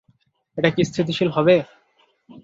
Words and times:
এটা 0.57 0.69
কি 0.75 0.81
স্থিতিশীল 0.83 1.29
হবে? 1.29 1.55